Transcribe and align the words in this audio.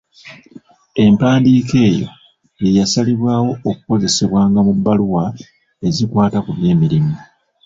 Empandiika 1.03 1.75
eyo 1.89 2.07
ye 2.61 2.69
yasalibwawo 2.77 3.51
okukozesebwanga 3.71 4.59
mu 4.67 4.73
bbaluwa 4.77 5.23
ezikwata 5.87 6.37
ku 6.45 6.51
byemirimu 6.57 7.15